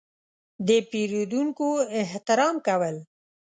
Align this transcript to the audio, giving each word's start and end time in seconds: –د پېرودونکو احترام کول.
–د 0.67 0.69
پېرودونکو 0.89 1.67
احترام 2.01 2.55
کول. 2.67 2.95